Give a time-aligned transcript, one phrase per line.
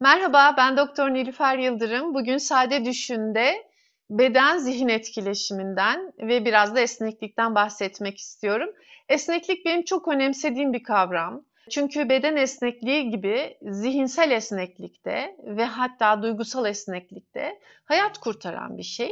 [0.00, 2.14] Merhaba, ben Doktor Nilüfer Yıldırım.
[2.14, 3.66] Bugün Sade Düşün'de
[4.10, 8.70] beden zihin etkileşiminden ve biraz da esneklikten bahsetmek istiyorum.
[9.08, 11.44] Esneklik benim çok önemsediğim bir kavram.
[11.70, 19.10] Çünkü beden esnekliği gibi zihinsel esneklikte ve hatta duygusal esneklikte hayat kurtaran bir şey.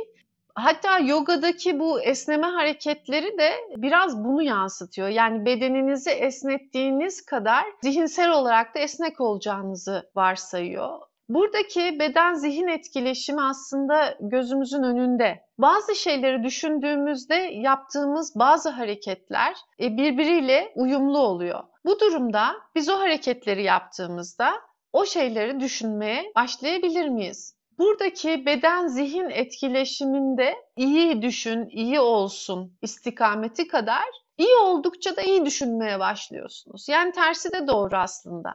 [0.58, 5.08] Hatta yogadaki bu esneme hareketleri de biraz bunu yansıtıyor.
[5.08, 10.98] Yani bedeninizi esnettiğiniz kadar zihinsel olarak da esnek olacağınızı varsayıyor.
[11.28, 15.40] Buradaki beden zihin etkileşimi aslında gözümüzün önünde.
[15.58, 21.60] Bazı şeyleri düşündüğümüzde yaptığımız bazı hareketler e, birbiriyle uyumlu oluyor.
[21.84, 24.52] Bu durumda biz o hareketleri yaptığımızda
[24.92, 27.55] o şeyleri düşünmeye başlayabilir miyiz?
[27.78, 34.04] Buradaki beden zihin etkileşiminde iyi düşün, iyi olsun istikameti kadar
[34.38, 36.88] iyi oldukça da iyi düşünmeye başlıyorsunuz.
[36.88, 38.54] Yani tersi de doğru aslında.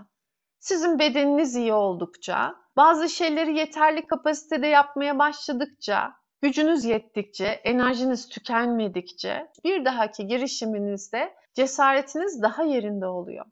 [0.59, 9.85] Sizin bedeniniz iyi oldukça, bazı şeyleri yeterli kapasitede yapmaya başladıkça, gücünüz yettikçe, enerjiniz tükenmedikçe bir
[9.85, 13.45] dahaki girişiminizde cesaretiniz daha yerinde oluyor.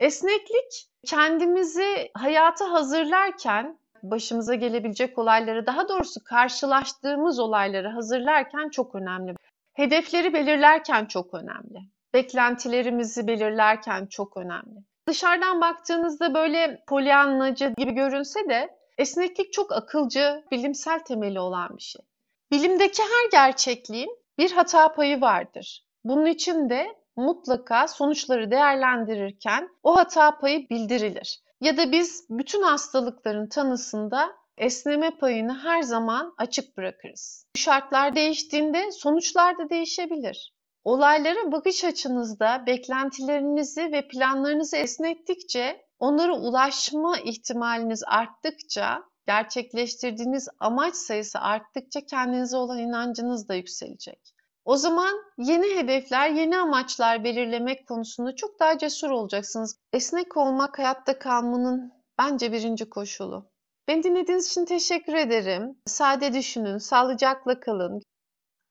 [0.00, 9.34] Esneklik kendimizi hayata hazırlarken başımıza gelebilecek olayları, daha doğrusu karşılaştığımız olayları hazırlarken çok önemli.
[9.72, 11.78] Hedefleri belirlerken çok önemli.
[12.14, 14.84] Beklentilerimizi belirlerken çok önemli.
[15.08, 22.02] Dışarıdan baktığınızda böyle polyanlacı gibi görünse de esneklik çok akılcı, bilimsel temeli olan bir şey.
[22.50, 25.86] Bilimdeki her gerçekliğin bir hata payı vardır.
[26.04, 31.42] Bunun için de mutlaka sonuçları değerlendirirken o hata payı bildirilir.
[31.62, 37.46] Ya da biz bütün hastalıkların tanısında esneme payını her zaman açık bırakırız.
[37.56, 40.54] Şartlar değiştiğinde sonuçlar da değişebilir.
[40.84, 52.00] Olaylara bakış açınızda beklentilerinizi ve planlarınızı esnettikçe, onlara ulaşma ihtimaliniz arttıkça, gerçekleştirdiğiniz amaç sayısı arttıkça
[52.00, 54.34] kendinize olan inancınız da yükselecek.
[54.64, 59.76] O zaman yeni hedefler, yeni amaçlar belirlemek konusunda çok daha cesur olacaksınız.
[59.92, 63.50] Esnek olmak hayatta kalmanın bence birinci koşulu.
[63.88, 65.76] Beni dinlediğiniz için teşekkür ederim.
[65.86, 68.02] Sade düşünün, sağlıcakla kalın.